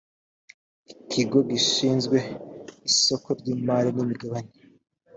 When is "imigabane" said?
4.03-4.53